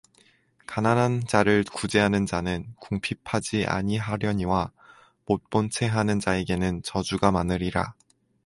가난한 0.65 1.27
자를 1.27 1.63
구제하는 1.63 2.25
자는 2.25 2.65
궁핍하지 2.79 3.67
아니 3.67 3.99
하려니와 3.99 4.71
못본체 5.27 5.85
하는 5.85 6.19
자에게는 6.19 6.81
저주가 6.81 7.29
많으리라 7.31 7.93